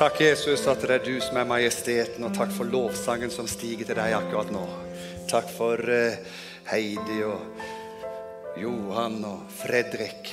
[0.00, 3.84] Takk, Jesus, at det er du som er majesteten, og takk for lovsangen som stiger
[3.84, 4.62] til deg akkurat nå.
[5.28, 6.14] Takk for eh,
[6.70, 7.58] Heidi og
[8.56, 10.30] Johan og Fredrik,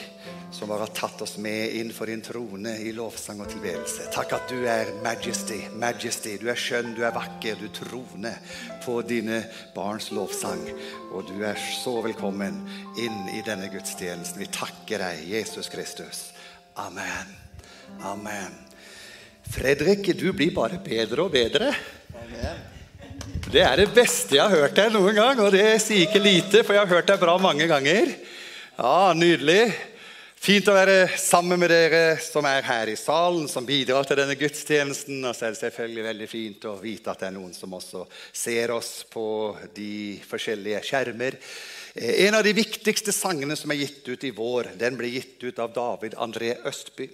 [0.55, 4.05] som har tatt oss med inn for din trone i lovsang og tilbedelse.
[4.15, 6.37] Takk at du er majesty, majesty.
[6.39, 8.39] Du er skjønn, du er vakker, du troner
[8.85, 9.41] på dine
[9.75, 10.63] barns lovsang.
[11.11, 12.63] Og du er så velkommen
[13.03, 14.39] inn i denne gudstjenesten.
[14.45, 16.29] Vi takker deg, Jesus Kristus.
[16.87, 17.35] Amen.
[18.07, 18.66] Amen.
[19.53, 21.71] Fredrik, du blir bare bedre og bedre.
[23.47, 26.63] Det er det beste jeg har hørt deg noen gang, og det sier ikke lite,
[26.65, 28.11] for jeg har hørt deg bra mange ganger.
[28.77, 29.71] Ja, Nydelig.
[30.37, 34.35] Fint å være sammen med dere som er her i salen, som bidrar til denne
[34.37, 35.17] gudstjenesten.
[35.25, 38.03] Og så er det selvfølgelig veldig fint å vite at det er noen som også
[38.31, 39.25] ser oss på
[39.75, 41.39] de forskjellige skjermer.
[41.95, 45.41] Eh, en av de viktigste sangene som er gitt ut i vår, den ble gitt
[45.41, 47.09] ut av David André Østby.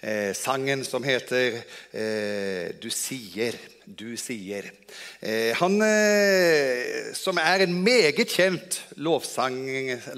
[0.00, 1.62] Eh, sangen som heter
[1.92, 3.58] eh, 'Du sier'.
[3.86, 4.66] Du sier.
[5.22, 9.60] Eh, han eh, som er en meget kjent lovsang,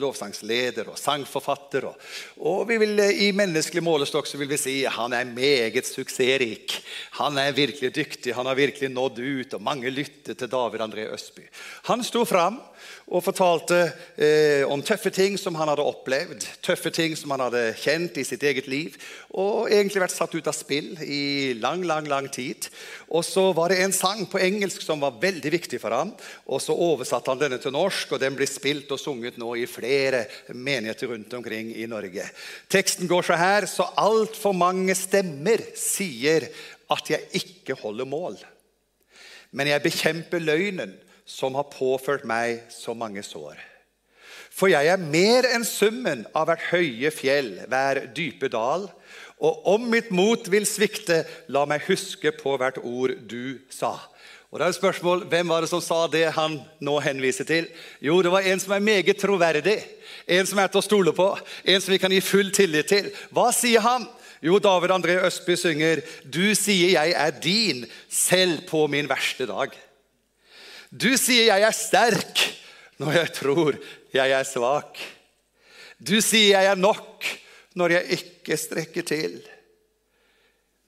[0.00, 1.84] lovsangsleder og sangforfatter.
[1.90, 2.06] Og,
[2.40, 6.78] og vi vil, eh, I menneskelig målestokk vil vi si han er meget suksessrik.
[7.16, 11.08] Han er virkelig dyktig, han har virkelig nådd ut, og mange lytter til David André
[11.12, 11.46] Østby.
[11.88, 12.60] Han sto fram
[13.08, 13.78] og fortalte
[14.20, 18.24] eh, om tøffe ting som han hadde opplevd, tøffe ting som han hadde kjent i
[18.26, 18.96] sitt eget liv,
[19.32, 22.68] og egentlig vært satt ut av spill i lang, lang, lang tid.
[23.08, 26.12] Og så var det en sang på engelsk som var veldig viktig for ham,
[26.46, 29.68] og så oversatte han denne til norsk, og den blir spilt og sunget nå i
[29.70, 32.28] flere menigheter rundt omkring i Norge.
[32.68, 36.50] Teksten går så her, så altfor mange stemmer sier
[36.92, 38.38] at jeg ikke holder mål.
[39.52, 40.94] Men jeg bekjemper løgnen
[41.28, 43.58] som har påført meg så mange sår.
[44.58, 48.88] For jeg er mer enn summen av hvert høye fjell, hver dype dal.
[49.38, 51.22] Og om mitt mot vil svikte,
[51.52, 53.94] la meg huske på hvert ord du sa.
[54.48, 57.68] Og da er det spørsmål, Hvem var det som sa det han nå henviser til?
[58.00, 59.78] Jo, det var en som er meget troverdig.
[60.26, 61.28] En som er til å stole på.
[61.64, 63.10] En som vi kan gi full tillit til.
[63.30, 64.08] Hva sier han?
[64.42, 69.74] Jo, David André Østby synger Du sier jeg er din, selv på min verste dag.
[70.90, 72.54] Du sier 'jeg er sterk'
[72.98, 73.78] når jeg tror
[74.14, 74.98] jeg er svak.
[76.00, 77.38] Du sier 'jeg er nok'
[77.74, 79.42] når jeg ikke strekker til.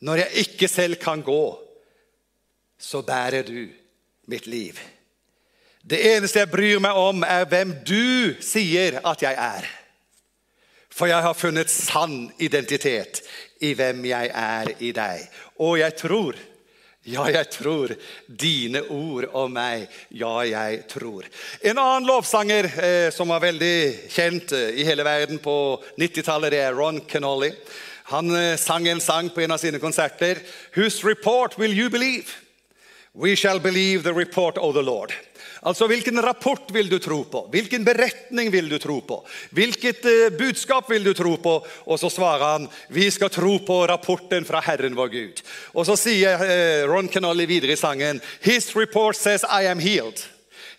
[0.01, 1.59] Når jeg ikke selv kan gå,
[2.79, 3.69] så bærer du
[4.27, 4.79] mitt liv.
[5.91, 9.80] Det eneste jeg bryr meg om, er hvem du sier at jeg er.
[10.91, 13.23] For jeg har funnet sann identitet
[13.63, 15.27] i hvem jeg er i deg.
[15.63, 16.39] Og jeg tror
[17.09, 17.95] ja, jeg tror.
[18.27, 19.87] Dine ord om meg.
[20.13, 21.25] Ja, jeg tror.
[21.65, 25.55] En annen lovsanger eh, som var veldig kjent eh, i hele verden på
[25.97, 27.55] 90-tallet, det er Ron Kennolly.
[28.13, 30.43] Han eh, sang en sang på en av sine konserter.
[30.77, 32.37] Whose report will you believe?
[33.15, 35.13] We shall believe the report of the Lord.
[35.63, 37.49] Altså, Hvilken rapport vil du tro på?
[37.51, 39.19] Hvilken beretning vil du tro på?
[39.51, 41.67] Hvilket uh, budskap vil du tro på?
[41.85, 45.43] Og så svarer han vi skal tro på rapporten fra Herren vår Gud.
[45.75, 50.23] Og så sier uh, Ron Canolli videre i sangen His report says I am healed.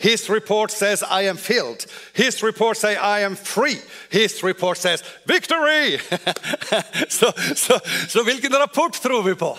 [0.01, 1.85] His report says, I am filled.
[2.13, 3.77] His report says, I am free.
[4.09, 5.99] His report says, victory!
[7.07, 9.57] så, så, så hvilken rapport tror vi på?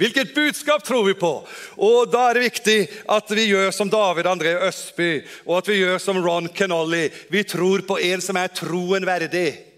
[0.00, 1.32] Hvilket budskap tror vi på?
[1.76, 2.78] Og Da er det viktig
[3.08, 5.10] at vi gjør som David André Østby
[5.44, 7.10] og at vi gjør som Ron Kenolly.
[7.28, 9.69] Vi tror på en som er troen verdig.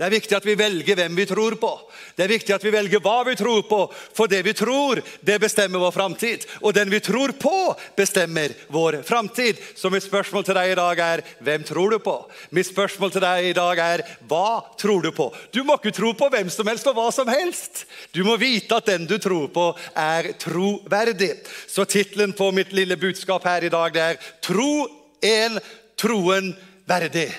[0.00, 1.70] Det er viktig at vi velger hvem vi tror på.
[2.16, 3.80] Det er viktig at vi velger hva vi tror på.
[4.16, 6.46] For det vi tror, det bestemmer vår framtid.
[6.64, 9.58] Og den vi tror på, bestemmer vår framtid.
[9.76, 12.14] Så mitt spørsmål til deg i dag er hvem tror du på?
[12.56, 15.26] Mitt spørsmål til deg i dag er hva tror du på?
[15.52, 17.82] Du må ikke tro på hvem som helst og hva som helst.
[18.16, 21.34] Du må vite at den du tror på, er troverdig.
[21.68, 24.88] Så tittelen på mitt lille budskap her i dag det er 'Tro
[25.20, 25.60] en
[25.92, 26.56] troen
[26.88, 27.36] verdig'.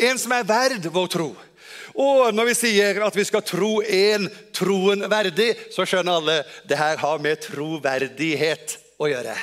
[0.00, 1.30] En som er verd vår tro.
[1.94, 6.36] Og når vi sier at vi skal tro en troen verdig, så skjønner alle
[6.68, 9.34] det her har med troverdighet å gjøre.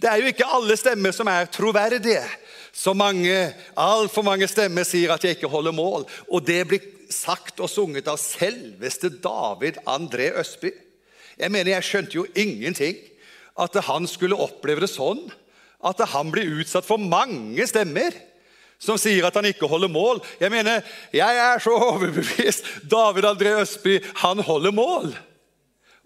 [0.00, 2.22] Det er jo ikke alle stemmer som er troverdige.
[2.72, 3.34] Så mange,
[3.76, 6.06] altfor mange stemmer sier at jeg ikke holder mål.
[6.30, 10.70] Og det blir sagt og sunget av selveste David André Østby.
[11.40, 12.96] Jeg mener, jeg skjønte jo ingenting.
[13.60, 15.26] At han skulle oppleve det sånn.
[15.84, 18.16] At han blir utsatt for mange stemmer
[18.80, 20.22] som sier at han ikke holder mål.
[20.40, 20.80] Jeg mener,
[21.12, 22.64] jeg er så overbevist.
[22.90, 25.12] David André Østby, han holder mål.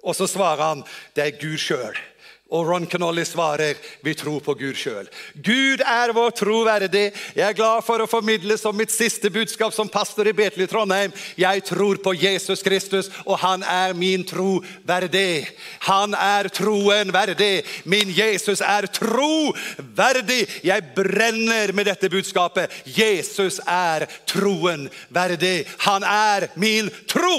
[0.04, 0.82] Og så svarer han,
[1.16, 1.96] det er Gud sjøl.
[2.52, 5.06] Og Ron Canolly svarer vi tror på Gud sjøl.
[5.32, 7.06] Gud er vår troverdig.
[7.32, 11.14] Jeg er glad for å formidle som mitt siste budskap som pastor i Betel Trondheim.
[11.40, 14.60] Jeg tror på Jesus Kristus, og han er min tro.
[15.88, 17.64] Han er troen verdig.
[17.88, 20.44] Min Jesus er troverdig.
[20.68, 22.68] Jeg brenner med dette budskapet.
[22.84, 25.62] Jesus er troen verdig.
[25.88, 27.38] Han er min tro.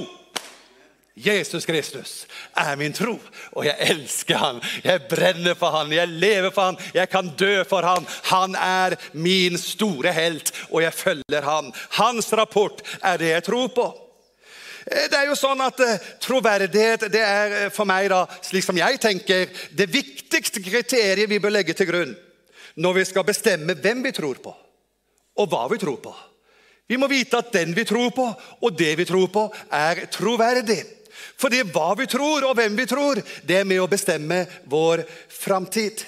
[1.16, 2.26] Jesus Kristus
[2.60, 3.14] er min tro,
[3.56, 4.58] og jeg elsker han.
[4.84, 8.08] Jeg brenner for han, jeg lever for han, jeg kan dø for han.
[8.32, 11.72] Han er min store helt, og jeg følger han.
[11.96, 13.86] Hans rapport er det jeg tror på.
[14.86, 18.68] Eh, det er jo sånn at uh, Troverdighet det er uh, for meg, da, slik
[18.68, 22.12] som jeg tenker, det viktigste kriteriet vi bør legge til grunn
[22.76, 24.52] når vi skal bestemme hvem vi tror på,
[25.40, 26.12] og hva vi tror på.
[26.92, 28.28] Vi må vite at den vi tror på,
[28.62, 30.84] og det vi tror på, er troverdig.
[31.42, 36.04] Fordi hva vi tror, og hvem vi tror, det er med å bestemme vår framtid.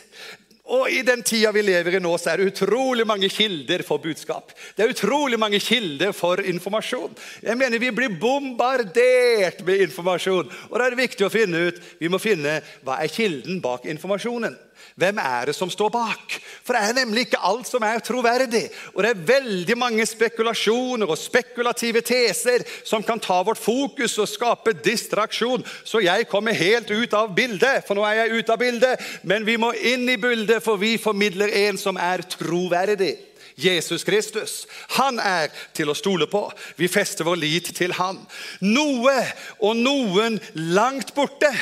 [0.67, 4.03] Og I den tida vi lever i nå, så er det utrolig mange kilder for
[4.03, 4.51] budskap.
[4.75, 7.15] Det er utrolig mange kilder for informasjon.
[7.43, 10.51] Jeg mener Vi blir bombardert med informasjon.
[10.69, 13.87] Og da er det viktig å finne ut vi må finne hva er kilden bak
[13.87, 14.57] informasjonen.
[14.97, 16.35] Hvem er det som står bak?
[16.65, 18.63] For det er nemlig ikke alt som er troverdig.
[18.95, 24.29] Og det er veldig mange spekulasjoner og spekulative teser som kan ta vårt fokus og
[24.31, 25.65] skape distraksjon.
[25.85, 29.05] Så jeg kommer helt ut av bildet, for nå er jeg ute av bildet.
[29.21, 33.13] Men vi må inn i bildet, for vi formidler en som er troverdig.
[33.57, 34.65] Jesus Kristus.
[34.97, 36.43] Han er til å stole på.
[36.77, 38.17] Vi fester vår lit til han.
[38.65, 39.17] Noe
[39.61, 40.41] og noen
[40.73, 41.53] langt borte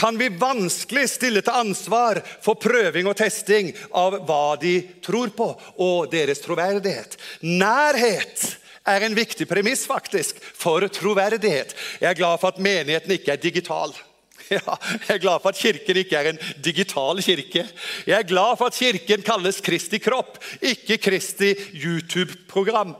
[0.00, 5.50] kan vi vanskelig stille til ansvar for prøving og testing av hva de tror på,
[5.76, 7.18] og deres troverdighet.
[7.44, 8.46] Nærhet
[8.88, 11.74] er en viktig premiss faktisk for troverdighet.
[12.00, 13.92] Jeg er glad for at menigheten ikke er digital.
[14.50, 14.74] Ja,
[15.06, 17.62] jeg er glad for at Kirken ikke er en digital kirke.
[18.02, 22.96] Jeg er glad for at Kirken kalles Kristi kropp, ikke Kristi YouTube-program.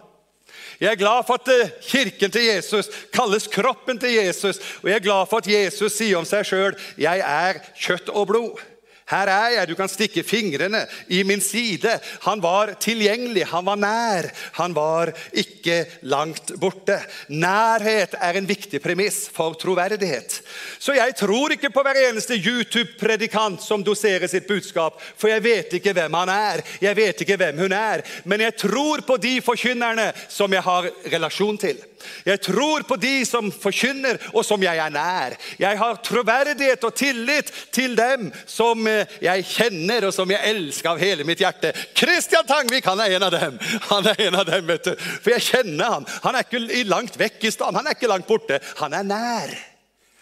[0.80, 4.58] Jeg er glad for at eh, kirken til Jesus kalles kroppen til Jesus.
[4.82, 8.28] Og jeg er glad for at Jesus sier om seg sjøl 'Jeg er kjøtt og
[8.32, 8.62] blod'.
[9.10, 11.96] Her er jeg, du kan stikke fingrene i min side.
[12.26, 14.30] Han var tilgjengelig, han var nær.
[14.60, 17.00] Han var ikke langt borte.
[17.28, 20.40] Nærhet er en viktig premiss for troverdighet.
[20.78, 25.78] Så jeg tror ikke på hver eneste YouTube-predikant som doserer sitt budskap, for jeg vet
[25.80, 28.04] ikke hvem han er, jeg vet ikke hvem hun er.
[28.24, 31.80] Men jeg tror på de forkynnerne som jeg har relasjon til.
[32.24, 35.36] Jeg tror på de som forkynner, og som jeg er nær.
[35.60, 40.92] Jeg har troverdighet og tillit til dem som eh, jeg kjenner, og som jeg elsker
[40.92, 41.72] av hele mitt hjerte.
[41.96, 43.58] Kristian Tangvik han er en av dem.
[43.88, 44.94] Han er en av dem, vet du.
[45.00, 46.08] For jeg kjenner han.
[46.26, 48.60] Han er ikke langt vekk i stand, han er ikke langt borte.
[48.82, 49.52] Han er nær.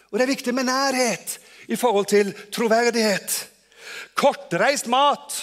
[0.08, 1.38] Og det er viktig med nærhet
[1.68, 3.38] i forhold til troverdighet.
[4.18, 5.36] Kortreist mat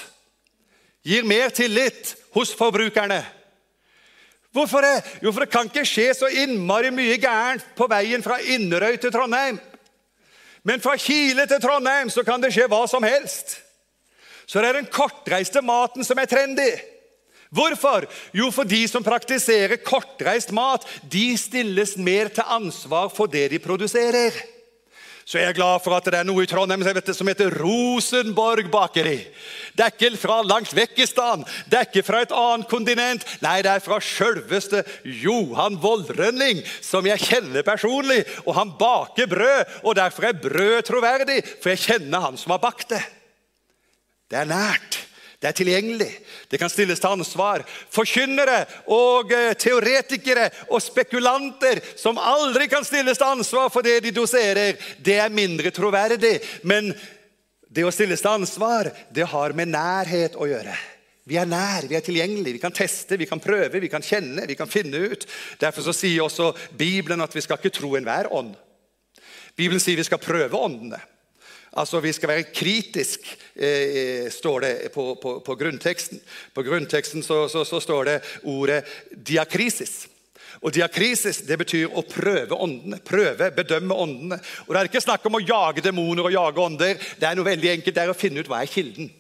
[1.06, 3.22] gir mer tillit hos forbrukerne
[4.56, 5.20] Hvorfor det?
[5.24, 9.12] Jo, for det kan ikke skje så innmari mye gærent på veien fra Inderøy til
[9.12, 9.58] Trondheim.
[10.66, 13.60] Men fra Kile til Trondheim så kan det skje hva som helst.
[14.46, 16.72] Så det er den kortreiste maten som er trendy.
[17.56, 18.08] Hvorfor?
[18.36, 23.62] Jo, for de som praktiserer kortreist mat, de stilles mer til ansvar for det de
[23.62, 24.36] produserer.
[25.25, 29.24] Så jeg er glad for at det er noe i Trondheim som heter Rosenborg bakeri.
[29.74, 33.25] Det er ikke fra langt vekk i stan, det er ikke fra et annet kontinent.
[33.42, 34.83] Nei, det er fra sjølveste
[35.24, 38.22] Johan Voldrønning, som jeg kjenner personlig.
[38.45, 42.61] Og han baker brød, og derfor er brød troverdig, for jeg kjenner han som har
[42.61, 43.02] bakt det.
[44.30, 45.05] Det er nært.
[45.45, 46.07] Det er tilgjengelig.
[46.49, 47.61] Det kan stilles til ansvar.
[47.94, 54.16] Forkynnere og eh, teoretikere og spekulanter som aldri kan stilles til ansvar for det de
[54.16, 56.40] doserer, det er mindre troverdig.
[56.66, 56.90] Men
[57.69, 60.73] det å stilles til ansvar, det har med nærhet å gjøre.
[61.30, 64.49] Vi er nær, vi er tilgjengelige, vi kan teste, vi kan prøve, vi kan kjenne,
[64.49, 65.30] vi kan finne ut.
[65.61, 68.56] Derfor sier også Bibelen at vi skal ikke tro enhver ånd.
[69.54, 71.06] Bibelen sier vi skal prøve åndene.
[71.76, 73.20] Altså, Vi skal være kritisk,
[73.56, 76.22] eh, står det på, på, på, grunnteksten.
[76.54, 80.08] På grunnteksten så, så, så, står det ordet diakrisis.
[80.64, 84.40] Og Diakrisis det betyr å prøve åndene, prøve, bedømme åndene.
[84.66, 87.06] Og Det er ikke snakk om å jage demoner og jage ånder.
[87.20, 89.12] Det er noe veldig enkelt, det er å finne ut hva er kilden.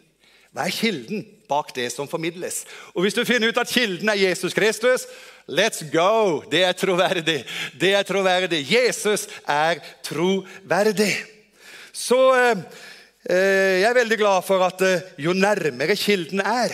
[0.55, 2.63] Hva er kilden bak det som formidles?
[2.95, 5.03] Og Hvis du finner ut at kilden er Jesus Kristus,
[5.51, 6.39] let's go!
[6.47, 7.41] Det er troverdig.
[7.75, 8.63] Det er troverdig.
[8.63, 11.34] Jesus er troverdig.
[11.95, 12.57] Så eh,
[13.29, 16.73] eh, jeg er veldig glad for at eh, jo nærmere kilden er,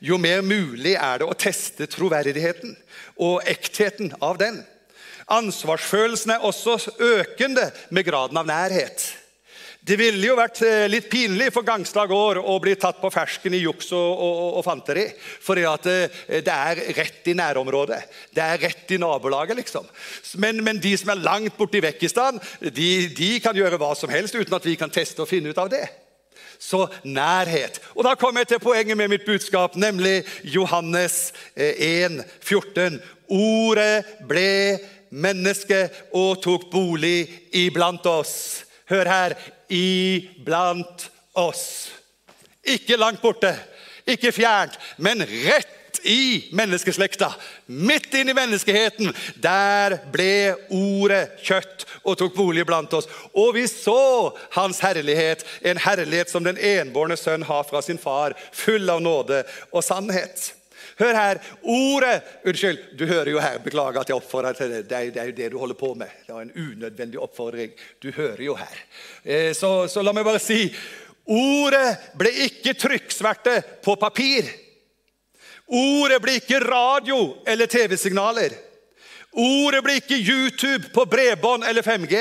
[0.00, 2.72] jo mer mulig er det å teste troverdigheten
[3.20, 4.62] og ektheten av den.
[5.32, 9.04] Ansvarsfølelsen er også økende med graden av nærhet.
[9.84, 13.52] Det ville jo vært eh, litt pinlig for Gangstad gård å bli tatt på fersken
[13.52, 15.02] i juks og, og, og fanteri.
[15.44, 16.06] For eh,
[16.40, 17.98] det, er rett i nærområdet.
[18.32, 19.84] Det er rett i nabolaget, liksom.
[20.40, 24.38] Men, men de som er langt borti Vekkistan, de, de kan gjøre hva som helst
[24.38, 25.84] uten at vi kan teste og finne ut av det.
[26.56, 27.76] Så nærhet.
[27.92, 33.02] Og Da kommer jeg til poenget med mitt budskap, nemlig Johannes 1, eh, 14.
[33.28, 34.78] Ordet ble
[35.12, 38.64] menneske og tok bolig iblant oss.
[38.88, 39.36] Hør her
[39.68, 41.92] iblant oss.
[42.64, 43.52] Ikke langt borte,
[44.08, 47.30] ikke fjernt, men rett i menneskeslekta.
[47.66, 49.12] Midt inn i menneskeheten.
[49.40, 53.08] Der ble ordet kjøtt og tok bolig blant oss.
[53.32, 58.36] Og vi så hans herlighet, en herlighet som den enbårne sønn har fra sin far,
[58.52, 59.42] full av nåde
[59.72, 60.52] og sannhet.
[60.98, 61.40] Hør her.
[61.62, 63.58] Ordet Unnskyld, du hører jo her.
[63.64, 64.82] Beklager at jeg oppfordrer til det.
[64.90, 66.12] Det er, det er, jo det du holder på med.
[66.26, 67.72] Det var en unødvendig oppfordring.
[68.02, 68.84] Du hører jo her.
[69.24, 70.66] Eh, så, så la meg bare si
[71.24, 74.50] Ordet ble ikke trykksverte på papir.
[75.72, 78.52] Ordet ble ikke radio eller TV-signaler.
[79.40, 82.20] Ordet ble ikke YouTube på bredbånd eller 5G.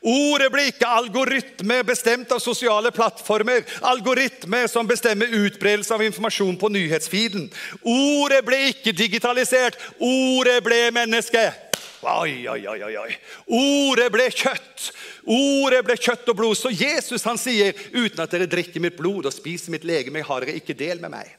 [0.00, 6.70] Ordet blir ikke algoritme bestemt av sosiale plattformer, Algoritme som bestemmer utbredelse av informasjon på
[6.72, 7.50] nyhetsfeeden.
[7.84, 11.42] Ordet ble ikke digitalisert, ordet ble menneske.
[12.00, 13.10] Oi, oi, oi, oi.
[13.52, 14.86] Ordet ble kjøtt.
[15.28, 16.56] Ordet ble kjøtt og blod.
[16.56, 20.46] Så Jesus han sier, uten at dere drikker mitt blod og spiser mitt legeme, har
[20.46, 21.36] dere ikke del med meg.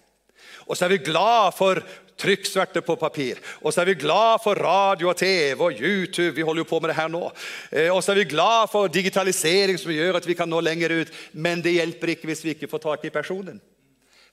[0.69, 1.81] Og så er vi glad for
[2.21, 3.41] trykksverte på papir.
[3.61, 6.35] Og så er vi glad for radio og TV og YouTube.
[6.37, 7.25] Vi holder jo på med det her nå.
[7.71, 11.01] Eh, og så er vi glad for digitalisering som gjør at vi kan nå lenger
[11.01, 11.13] ut.
[11.33, 13.61] Men det hjelper ikke hvis vi ikke får tak i personen.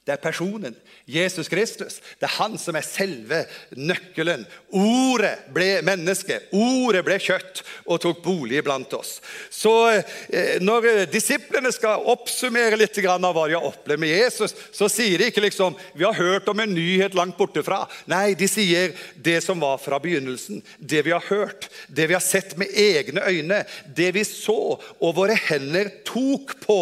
[0.09, 0.73] Det er personen.
[1.05, 1.99] Jesus Kristus.
[2.17, 3.43] Det er han som er selve
[3.77, 4.47] nøkkelen.
[4.73, 6.39] Ordet ble menneske.
[6.57, 9.19] Ordet ble kjøtt og tok bolig blant oss.
[9.53, 14.89] Så eh, Når disiplene skal oppsummere litt av hva de har opplevd med Jesus, så
[14.89, 17.83] sier de ikke liksom, vi har hørt om en nyhet langt borte fra.
[18.09, 20.65] Nei, de sier det som var fra begynnelsen.
[20.81, 25.15] Det vi har hørt, det vi har sett med egne øyne, det vi så og
[25.21, 26.81] våre hender tok på.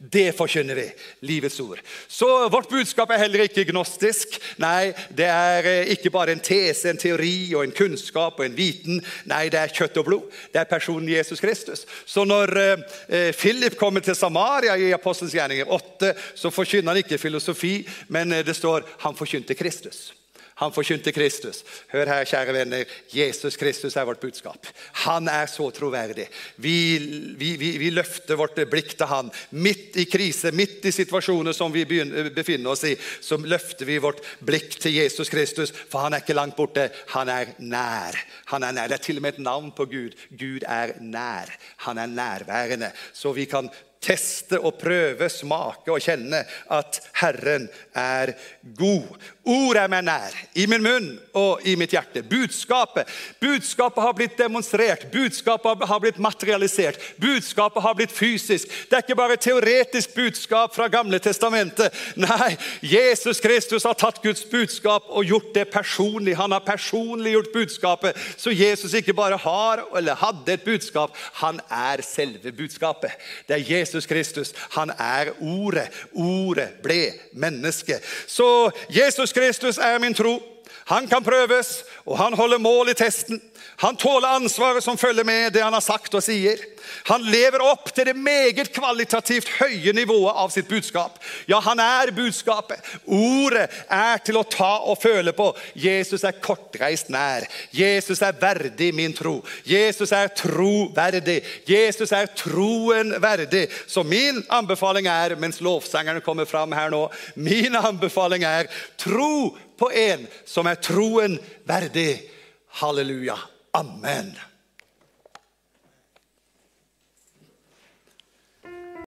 [0.00, 0.88] Det forkynner vi.
[1.28, 1.84] Livets ord.
[2.08, 4.38] Så vårt budskap er heller ikke gnostisk.
[4.62, 8.56] Nei, det er eh, ikke bare en tese, en teori og en kunnskap og en
[8.56, 9.02] viten.
[9.30, 10.40] Nei, det er kjøtt og blod.
[10.52, 11.86] Det er personen Jesus Kristus.
[12.06, 17.02] Så når eh, eh Philip kommer til Samaria i Apostelens gjerninger 8, så forkynner han
[17.04, 20.12] ikke filosofi, men det står han forkynte Kristus.
[20.62, 21.64] Han forkynte Kristus.
[21.90, 22.90] Hør her, kjære venner.
[23.10, 24.68] Jesus Kristus er vårt budskap.
[25.04, 26.28] Han er så troverdig.
[26.62, 26.76] Vi,
[27.38, 29.32] vi, vi, vi løfter vårt blikk til han.
[29.58, 34.22] Midt i krise, midt i situasjoner som vi befinner oss i, så løfter vi vårt
[34.38, 36.88] blikk til Jesus Kristus, for han er ikke langt borte.
[37.16, 38.18] Han er nær.
[38.54, 38.92] Han er nær.
[38.92, 40.14] Det er til og med et navn på Gud.
[40.30, 41.50] Gud er nær.
[41.88, 42.92] Han er nærværende.
[43.12, 43.70] Så vi kan
[44.02, 46.42] teste og prøve, smake og kjenne
[46.74, 48.34] at Herren er
[48.78, 49.08] god.
[49.42, 52.22] Ord er meg nær, i min munn og i mitt hjerte.
[52.22, 53.08] Budskapet
[53.42, 58.70] Budskapet har blitt demonstrert, budskapet har blitt materialisert, budskapet har blitt fysisk.
[58.90, 61.90] Det er ikke bare teoretisk budskap fra Gamle testamentet.
[62.16, 62.52] Nei,
[62.86, 66.36] Jesus Kristus har tatt Guds budskap og gjort det personlig.
[66.38, 68.18] Han har personliggjort budskapet.
[68.36, 73.18] Så Jesus ikke bare har eller hadde et budskap, han er selve budskapet.
[73.48, 74.52] Det er Jesus Kristus.
[74.70, 75.88] Han er Ordet.
[76.12, 77.98] Ordet ble menneske.
[78.26, 80.40] Så Jesus Kristus er min tro.
[80.92, 83.40] Han kan prøves, og han holder mål i testen.
[83.82, 86.60] Han tåler ansvaret som følger med det han har sagt og sier.
[87.08, 91.16] Han lever opp til det meget kvalitativt høye nivået av sitt budskap.
[91.50, 92.82] Ja, han er budskapet.
[93.06, 95.48] Ordet er til å ta og føle på.
[95.78, 97.46] Jesus er kortreist nær.
[97.74, 99.38] Jesus er verdig min tro.
[99.66, 101.40] Jesus er troverdig.
[101.68, 103.68] Jesus er troen verdig.
[103.86, 108.70] Så min anbefaling er, mens lovsangerne kommer fram her nå, min anbefaling er
[109.00, 111.38] tro på en som er troen
[111.68, 112.20] verdig.
[112.82, 113.38] Halleluja.
[113.76, 114.32] Amen.